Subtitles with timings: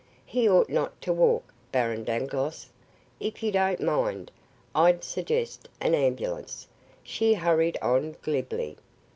[0.25, 2.71] He ought not to walk, Baron Dangloss.
[3.19, 4.31] If you don't mind,
[4.73, 6.67] I'd suggest an ambulance,"
[7.03, 8.77] she hurried on glibly.